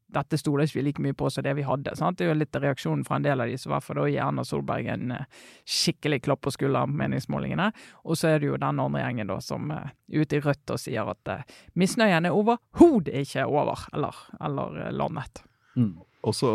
[0.09, 1.93] dette stoler ikke vi like mye på som det vi hadde.
[1.99, 2.19] Sant?
[2.19, 4.07] Det er jo litt reaksjonen fra en del av de som i hvert fall da
[4.09, 5.27] gir Erna Solberg en eh,
[5.69, 7.69] skikkelig klapp på skulderen på meningsmålingene.
[8.09, 10.75] Og så er det jo den andre gjengen da som eh, er ute i rødt
[10.75, 15.43] og sier at uh, misnøyen er overhodet ikke over, eller, eller eh, landet.
[15.77, 15.93] Mm.
[16.25, 16.55] Og så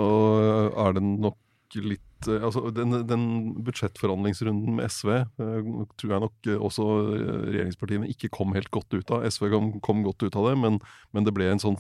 [0.88, 3.26] er det nok litt eh, Altså, den, den
[3.66, 6.88] budsjettforhandlingsrunden med SV eh, tror jeg nok eh, også
[7.50, 9.26] regjeringspartiene ikke kom helt godt ut av.
[9.30, 9.50] SV
[9.84, 10.80] kom, godt ut av det, men,
[11.14, 11.80] men det ble en sånn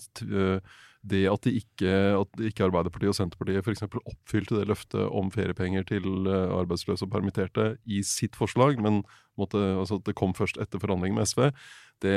[1.03, 3.83] det at, de ikke, at ikke Arbeiderpartiet og Senterpartiet f.eks.
[4.07, 9.01] oppfylte det løftet om feriepenger til eh, arbeidsløse og permitterte i sitt forslag, men
[9.39, 11.49] måtte, altså det kom først etter forhandlingene med SV,
[12.03, 12.15] det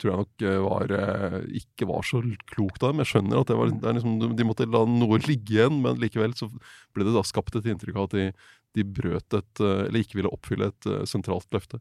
[0.00, 3.04] tror jeg nok eh, var, eh, ikke var så klokt av dem.
[3.04, 7.06] Jeg skjønner at var, liksom, de måtte la noe ligge igjen, men likevel så ble
[7.06, 8.28] det da skapt et inntrykk av at de,
[8.78, 11.78] de brøt et, eller ikke ville oppfylle et sentralt løfte.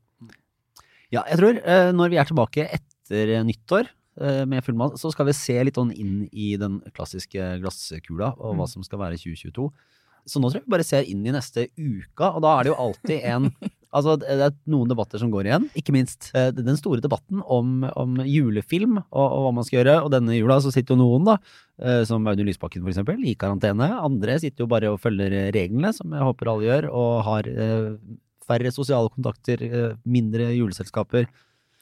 [1.10, 1.62] Ja, jeg tror
[1.96, 6.24] når vi er tilbake etter nyttår med fullmann, så skal vi se litt sånn inn
[6.32, 8.72] i den klassiske glasskula og hva Mm.
[8.72, 9.68] som skal være 2022.
[10.28, 12.72] Så nå tror jeg vi bare ser inn i neste uka, og da er det
[12.74, 13.52] jo alltid en
[13.98, 15.70] Altså, det er noen debatter som går igjen.
[15.80, 19.94] Ikke minst eh, den store debatten om, om julefilm og, og hva man skal gjøre.
[20.04, 21.38] Og denne jula så sitter jo noen, da,
[21.80, 23.88] eh, som Audun Lysbakken eksempel, i karantene.
[23.96, 27.88] Andre sitter jo bare og følger reglene, som jeg håper alle gjør, og har eh,
[28.46, 31.32] færre sosiale kontakter, eh, mindre juleselskaper.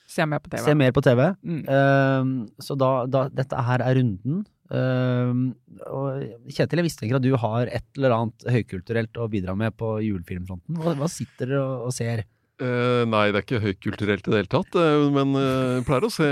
[0.05, 0.65] Se mer på TV.
[0.65, 1.21] Se mer på TV.
[1.41, 1.63] Mm.
[1.65, 4.43] Uh, så da, da Dette her er runden.
[4.65, 5.53] Uh,
[5.93, 9.75] og Kjetil, jeg visste ikke at du har et eller annet høykulturelt å bidra med
[9.77, 10.79] på julefilmfronten.
[10.81, 12.25] Hva, hva sitter dere og, og ser?
[12.55, 16.11] Eh, nei, det er ikke høykulturelt i det hele tatt, Uh, men uh, pleier å
[16.13, 16.27] se,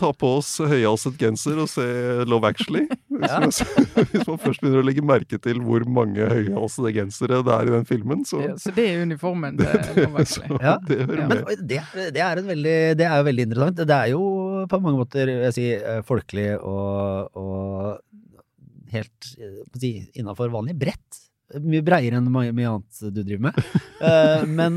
[0.00, 1.84] ta på oss høyhalset genser og se
[2.24, 2.86] Love Actually.
[3.18, 3.40] Hvis, Ja.
[3.42, 3.52] man,
[4.14, 7.74] hvis man først begynner å legge merke til hvor mange høyhalsede gensere det er i
[7.76, 9.68] den filmen, så, Ja, Så det er uniformen til
[10.06, 10.56] Love Actually.
[10.56, 10.76] så Ja.
[10.88, 11.36] det Men
[11.68, 11.82] det,
[12.16, 13.84] det, er veldig, det er jo veldig interessant.
[13.92, 14.24] Det er jo
[14.72, 19.32] på mange måter jeg sier, folkelig og, og helt
[19.76, 21.24] si, innafor vanlig brett.
[21.48, 23.58] Mye breiere enn mye, mye annet du driver med.
[24.02, 24.74] Uh, men,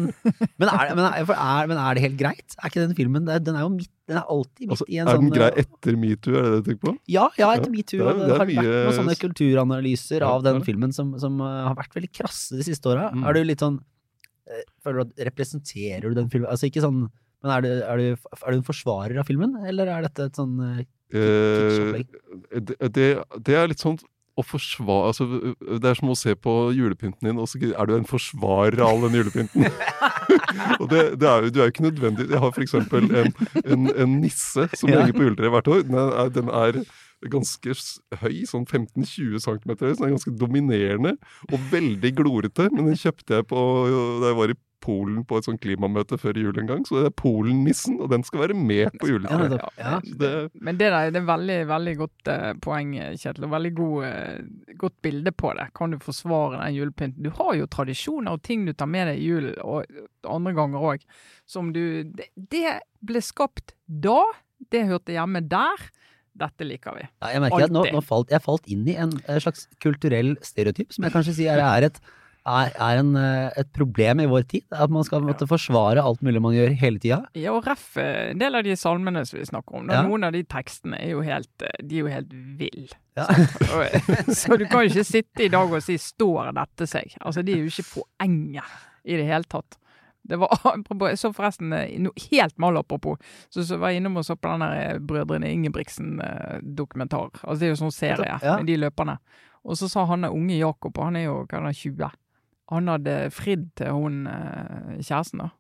[0.56, 2.56] men, er, men, er, er, men er det helt greit?
[2.56, 5.00] Er ikke den filmen er- Den er jo midt Den er alltid midt Altså, i
[5.02, 6.94] en er sånn den grei eh, etter metoo, er det det du tenker på?
[7.12, 8.00] Ja, ja, etter metoo.
[8.00, 11.12] det er- Det, det har har vært noen sånne kulturanalyser av er den filmen som,
[11.20, 13.10] som eh, har vært veldig krasse de siste åra.
[13.12, 13.28] Mm.
[13.28, 13.82] Er du litt sånn
[14.84, 16.50] Føler du at Representerer du den filmen?
[16.52, 17.04] Altså ikke sånn
[17.44, 20.40] Men er du, er du, er du en forsvarer av filmen, eller er dette et
[20.40, 20.82] sånn uh,
[21.12, 23.08] det, det,
[23.44, 23.98] det er litt sånn
[24.40, 25.26] å forsvare altså,
[25.60, 28.94] Det er som å se på julepynten din, og så er du en forsvarer av
[28.94, 29.68] all den julepynten.
[30.82, 33.32] og det, det er jo, du er jo ikke nødvendig Jeg har eksempel en,
[33.66, 35.86] en, en nisse som henger på juletreet hvert år.
[35.88, 36.82] Den er, den er
[37.32, 37.76] ganske
[38.24, 41.16] høy, sånn 15-20 cm høy, så den er ganske dominerende
[41.52, 42.70] og veldig glorete.
[42.74, 43.66] Men den kjøpte jeg på,
[44.24, 46.82] da jeg var i Polen på et sånt klimamøte før jul en gang.
[46.88, 49.54] Så det er Polen-nissen, og den skal være med på Ja, juletreet.
[49.54, 49.80] nettopp.
[49.80, 50.00] Ja.
[50.22, 53.48] Det, Men det der det er veldig veldig godt uh, poeng, Kjetil.
[53.48, 55.68] Og veldig god, uh, godt bilde på det.
[55.78, 57.24] Kan du forsvare den julepynten?
[57.24, 59.86] Du har jo tradisjoner og ting du tar med deg i julen, og
[60.28, 61.06] andre ganger òg,
[61.50, 64.22] som du det, det ble skapt da.
[64.72, 65.90] Det hørte hjemme der.
[66.38, 67.04] Dette liker vi.
[67.20, 70.36] Ja, jeg merker at nå, nå falt, jeg falt inn i en, en slags kulturell
[70.46, 71.98] stereotyp, som jeg kanskje sier er et,
[72.48, 74.64] er, er en, eh, et problem i vår tid.
[74.74, 77.20] At man skal måtte forsvare alt mulig man gjør hele tida.
[77.38, 79.90] Ja, og ref eh, en del av de salmene som vi snakker om.
[79.94, 80.02] Ja.
[80.08, 82.88] Noen av de tekstene er jo helt, eh, de er jo helt vill.
[83.20, 83.28] Ja.
[83.28, 84.10] Og-
[84.42, 87.18] Så du kan jo ikke sitte i dag og si 'står dette seg'?
[87.22, 88.64] Altså, det er jo ikke poenget
[89.06, 89.78] i det hele tatt.
[90.28, 90.50] Det var,
[91.10, 93.18] Jeg så forresten noe helt mal apropos,
[93.50, 95.50] så, så var jeg innom og så på den der Brødrene
[96.22, 97.30] Ingebrigtsen-dokumentar.
[97.44, 98.58] Altså Det er jo sånn serie Ja.
[98.58, 99.18] med de løperne.
[99.66, 102.10] Og så sa han unge Jakob, og han er jo hva er han, 20,
[102.72, 105.52] han hadde fridd til hun eh, kjæresten, da.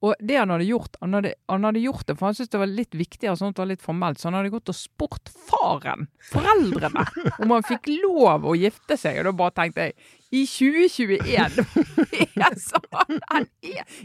[0.00, 2.60] Og det han hadde gjort, han hadde, han hadde gjort det for han syntes det
[2.62, 5.28] var litt viktigere, sånn at det var litt formelt, så han hadde gått og spurt
[5.50, 7.04] faren, foreldrene,
[7.44, 9.20] om han fikk lov å gifte seg.
[9.20, 9.98] Og da bare tenkte jeg,
[10.32, 11.60] i 2021
[12.46, 13.48] er, sånn, er,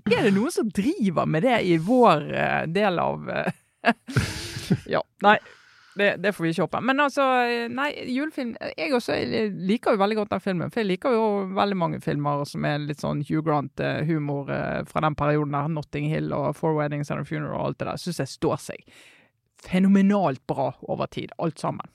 [0.04, 3.54] er det noen som driver med det i vår eh, del av eh,
[4.98, 5.38] Ja, nei.
[5.96, 6.82] Det, det får vi ikke håpe.
[6.84, 9.16] Men altså, eh, nei, julefilm Jeg også
[9.56, 10.72] liker jo veldig godt den filmen.
[10.74, 15.06] For jeg liker jo veldig mange filmer som er litt sånn Hugh Grant-humor eh, fra
[15.08, 15.72] den perioden der.
[15.72, 18.02] Notting Hill og Four Weddings and a Funeral og alt det der.
[18.02, 18.98] Syns jeg står seg
[19.66, 21.88] fenomenalt bra over tid, alt sammen.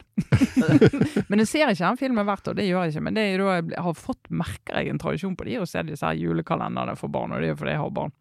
[1.28, 3.04] men jeg ser ikke den filmen hvert år, det gjør jeg ikke.
[3.06, 5.84] Men det er da jeg har fått, merker jeg en tradisjon på de, å se
[5.86, 8.16] disse her julekalenderne for barn, og det er jo fordi jeg har barn.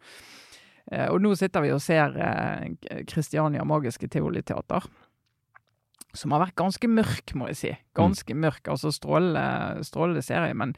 [0.92, 4.86] Eh, og nå sitter vi og ser eh, Kristiania Magiske Tivoliteater.
[6.18, 7.72] Som har vært ganske mørk, må jeg si.
[7.98, 8.64] Ganske mørk.
[8.72, 10.74] Altså strålende, strålende serie, men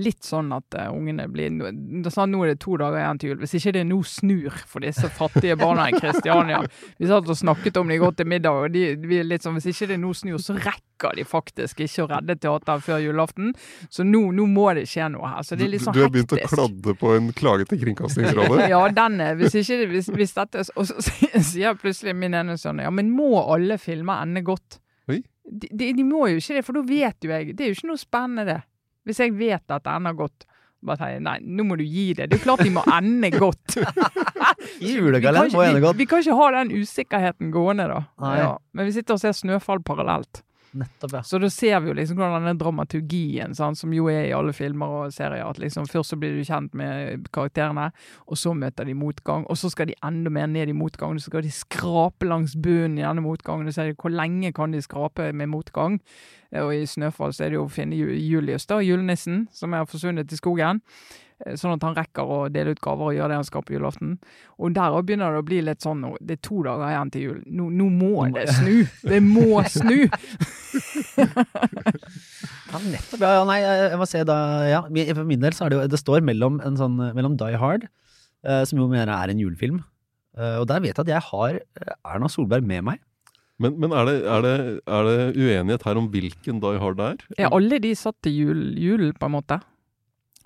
[0.00, 3.40] litt sånn at uh, ungene blir nå- er det to dager igjen til jul.
[3.42, 6.62] Hvis ikke det nå snur for disse fattige barna i Kristiania
[6.98, 9.70] Vi satt og snakket om de går til middag, og de, de litt sånn Hvis
[9.72, 13.54] ikke det nå snur, så rekker de faktisk ikke å redde teateret før julaften.
[13.88, 15.46] Så nå, nå må det skje noe her.
[15.46, 18.68] Så det er litt sånn du har begynt å kladde på en klage til Kringkastingsrådet?
[18.74, 22.92] Ja, den Hvis ikke hvis, hvis dette Og så sier plutselig min ene sønn Ja,
[22.94, 24.80] men må alle filmer ende godt?
[25.50, 27.78] De, de, de må jo ikke det, for da vet jo jeg Det er jo
[27.78, 28.60] ikke noe spennende, det.
[29.08, 30.46] Hvis jeg vet at det ender godt.
[30.80, 32.30] Bare sier jeg, Nei, nå må du gi det.
[32.30, 33.76] Det er klart de må ende godt.
[34.80, 35.96] I må vi, godt.
[35.96, 37.98] vi, vi kan ikke ha den usikkerheten gående, da.
[38.40, 38.52] Ja.
[38.76, 40.42] Men vi sitter og ser Snøfall parallelt.
[40.72, 41.20] Nettopp, ja.
[41.26, 44.52] Så da ser vi jo liksom hvordan denne dramaturgien, sant, som jo er i alle
[44.54, 47.88] filmer og serier, at liksom først så blir du kjent med karakterene,
[48.30, 51.32] og så møter de motgang, og så skal de enda mer ned i motgangen, så
[51.32, 54.70] skal de skrape langs bunnen i denne motgangen, og så er det hvor lenge kan
[54.70, 55.98] de skrape med motgang?
[56.62, 59.86] Og i Snøfall så er det jo å finne Ju- Julius, da, julenissen, som er
[59.90, 60.80] forsvunnet i skogen.
[61.46, 63.74] Eh, Sånn at han rekker å dele ut gaver og gjøre det han skal på
[63.76, 64.16] julaften.
[64.58, 67.12] Og der også begynner det å bli litt sånn nå, Det er to dager igjen
[67.14, 67.40] til jul.
[67.46, 68.76] Nå, nå må det snu!
[69.06, 69.98] Det må snu!
[72.70, 73.18] Ja, nettopp.
[73.18, 74.36] Ja, ja, nei, jeg må se da
[74.70, 77.58] Ja, for min del så er det jo Det står mellom en sånn Mellom Die
[77.58, 77.88] Hard,
[78.46, 79.80] eh, som jo mener er en julefilm,
[80.38, 83.02] eh, og der vet jeg at jeg har eh, Erna Solberg med meg.
[83.60, 84.54] Men, men er, det, er, det,
[84.88, 87.26] er det uenighet her om hvilken Die Hard det er?
[87.44, 89.60] Er alle de satt til jul, jul på en måte?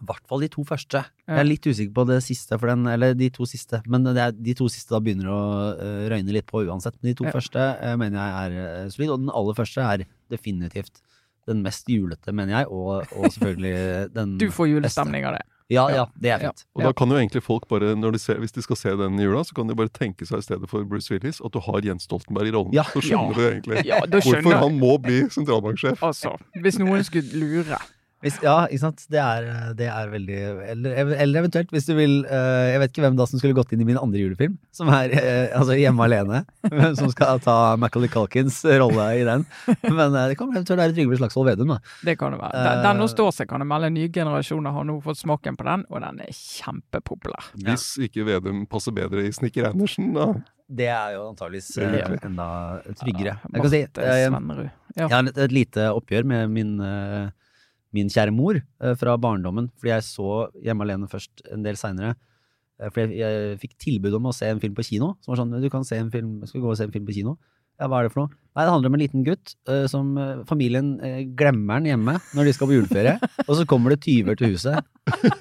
[0.02, 1.04] I hvert fall de to første.
[1.04, 1.35] Ja.
[1.37, 3.80] Jeg er litt usikker på det siste, for den, eller de to siste.
[3.87, 5.40] Men det er, de to siste da begynner å
[5.78, 6.96] uh, røyne litt på uansett.
[7.00, 7.33] Men de to Ja.
[7.37, 11.00] første uh, mener jeg er uh, solid, og den aller første er definitivt
[11.46, 13.74] den mest julete, mener jeg, og, og selvfølgelig
[14.16, 15.42] den Du får julestemning av det.
[15.72, 16.04] Ja, ja, Ja.
[16.20, 16.50] det er Ja.
[16.52, 16.64] fint.
[16.76, 19.16] Og da kan jo egentlig folk bare, når de ser, hvis de skal se den
[19.20, 21.61] i jula, så kan de bare tenke seg i stedet for Bruce Willis at du
[21.64, 22.72] har Jens Stoltenberg i rollen.
[22.76, 22.85] Ja.
[22.92, 23.37] Så skjønner Ja.
[23.37, 26.02] du egentlig Ja, da hvorfor han må bli sentralbanksjef.
[26.04, 27.78] Altså, hvis noen skulle lure.
[28.25, 29.05] Hvis, ja, ikke sant.
[29.13, 30.39] Det er, det er veldig
[30.73, 33.75] eller, eller eventuelt, hvis du vil uh, Jeg vet ikke hvem da som skulle gått
[33.77, 36.43] inn i min andre julefilm, som er uh, altså Hjemme alene.
[36.65, 39.45] Hvem som skal ta Macaulay Culkins rolle i den.
[39.85, 41.79] Men uh, det kan eventuelt være Trygve Slagsvold Vedum, da.
[42.07, 42.65] Det kan det være.
[42.65, 42.81] Eh.
[42.87, 43.93] Den, nå står seg, kan jeg melde.
[43.95, 47.53] Nye generasjoner har nå fått smaken på den, og den er kjempepopulær.
[47.69, 50.33] Hvis ikke Vedum passer bedre i Snikker Andersen, da.
[50.65, 52.49] Det er jo antageligvis eh, enda
[52.97, 53.37] tryggere.
[53.37, 54.69] Ja, Jeg kan si eh, Svennerud.
[54.95, 57.27] Jeg har et, et lite oppgjør med min, eh,
[57.94, 60.30] min kjære mor eh, fra barndommen, fordi jeg så
[60.64, 62.14] Hjemme alene først en del seinere.
[62.90, 65.12] Fordi jeg, jeg fikk tilbud om å se en film på kino.
[65.22, 67.07] Som var sånn, du kan se en film, skal vi gå og se en film
[67.07, 67.37] på kino?
[67.80, 68.35] Ja, hva er det for noe?
[68.54, 72.14] Nei, Det handler om en liten gutt eh, som eh, familien eh, glemmer den hjemme
[72.37, 73.16] når de skal på juleferie.
[73.48, 74.78] og så kommer det tyver til huset.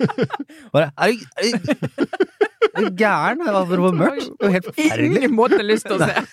[0.73, 2.07] Bare, er du, er du,
[2.79, 3.43] er gæren?
[3.43, 4.29] For mørkt.
[4.33, 5.09] Det var helt forferdelig.
[5.19, 6.23] Ingen måte lyst til å se.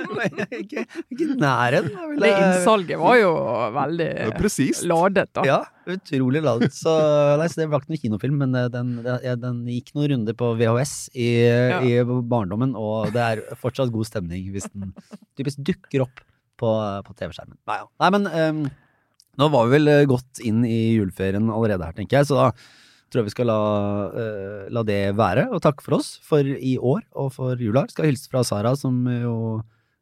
[0.60, 1.90] ikke, ikke næren.
[1.90, 2.16] nærheten.
[2.22, 3.30] Det innsalget var jo
[3.76, 5.44] veldig Det ladet, da.
[5.48, 5.58] Ja,
[5.90, 6.72] utrolig ladet.
[6.76, 6.94] Så,
[7.40, 10.36] nei, så det var ikke noen kinofilm, men eh, den, den, den gikk noen runder
[10.40, 11.30] på VHS i,
[11.90, 14.94] i barndommen, og det er fortsatt god stemning hvis den
[15.38, 16.22] typisk dukker opp
[16.60, 17.58] på, på TV-skjermen.
[17.70, 17.88] Nei, ja.
[18.02, 18.62] nei, men um,
[19.40, 22.48] nå var vi vel eh, godt inn i juleferien allerede her, tenker jeg, så da
[23.10, 23.58] tror jeg vi skal la,
[24.14, 27.86] uh, la det være, og takke for oss for i år og for jula.
[27.90, 29.34] Skal hilse fra Sara, som jo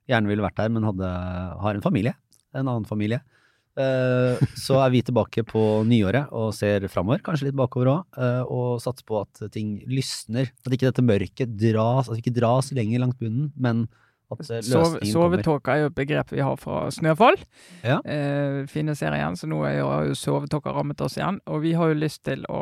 [0.09, 1.11] gjerne ville vært her, men hadde,
[1.65, 2.15] har en familie.
[2.57, 3.21] En annen familie.
[3.79, 8.19] Uh, så er vi tilbake på nyåret og ser framover, kanskje litt bakover òg,
[8.51, 10.51] og satser på at ting lysner.
[10.67, 14.99] At ikke dette mørket dras, at vi ikke dras lenger langt bunnen, men eh, Sove,
[15.01, 17.39] løsningen sovetåke er jo et begrep vi har fra Snøfall.
[17.83, 17.99] Ja.
[18.05, 21.41] Eh, fine serien, så nå har jo sovetåka rammet oss igjen.
[21.49, 22.61] Og vi har jo lyst til å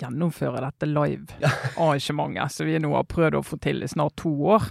[0.00, 4.68] gjennomføre dette live-arrangementet, som vi nå har prøvd å få til i snart to år.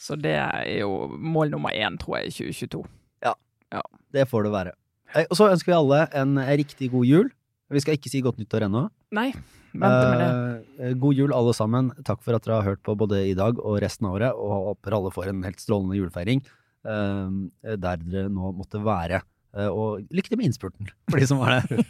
[0.00, 2.84] Så det er jo mål nummer én, tror jeg, i 2022.
[3.26, 4.72] ja, Det får det være.
[5.14, 7.30] Eh, Og så ønsker vi alle en riktig god jul.
[7.70, 8.88] Vi skal ikke si godt nyttår ennå.
[9.14, 9.32] Nei.
[9.74, 11.90] Eh, god jul, alle sammen.
[12.06, 14.70] Takk for at dere har hørt på både i dag og resten av året, og
[14.70, 19.22] håper alle får en helt strålende julefeiring eh, der dere nå måtte være.
[19.56, 21.84] Eh, og lykke til med innspurten, for de som var der.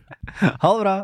[0.62, 0.96] ha det bra!